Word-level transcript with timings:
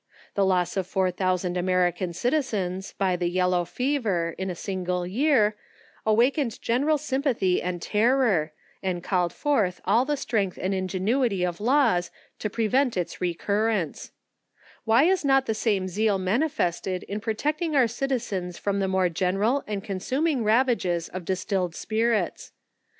The 0.33 0.43
loss 0.43 0.77
of 0.77 0.87
4000 0.87 1.55
American 1.57 2.11
citizens, 2.11 2.93
by 2.97 3.15
the 3.15 3.29
yel 3.29 3.49
low 3.49 3.65
fever, 3.65 4.33
in 4.39 4.49
a 4.49 4.55
single 4.55 5.05
year, 5.05 5.55
awakened 6.07 6.59
general 6.59 6.97
sympathy 6.97 7.61
and 7.61 7.79
terror, 7.83 8.51
and 8.81 9.03
called 9.03 9.31
forth 9.31 9.79
all 9.85 10.03
the 10.05 10.17
strength 10.17 10.57
and 10.59 10.73
ingenuity 10.73 11.43
of 11.43 11.61
laws, 11.61 12.09
to 12.39 12.49
prevent 12.49 12.97
its 12.97 13.17
recurrence^ 13.17 14.09
Why 14.85 15.03
is 15.03 15.23
not 15.23 15.45
the 15.45 15.53
same 15.53 15.87
zeal 15.87 16.17
manifested 16.17 17.03
in 17.03 17.19
protecting 17.19 17.75
our 17.75 17.87
citizens 17.87 18.57
from 18.57 18.79
the 18.79 18.87
more 18.87 19.07
general 19.07 19.63
and 19.67 19.83
consuming 19.83 20.43
ravages 20.43 21.09
of 21.09 21.25
distilled 21.25 21.75
spirits 21.75 22.53